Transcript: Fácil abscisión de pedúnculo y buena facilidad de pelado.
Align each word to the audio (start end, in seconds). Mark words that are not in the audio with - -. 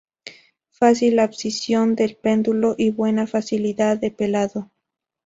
Fácil 0.71 1.19
abscisión 1.19 1.93
de 1.95 2.09
pedúnculo 2.19 2.73
y 2.75 2.89
buena 2.89 3.27
facilidad 3.27 3.99
de 3.99 4.09
pelado. 4.09 4.71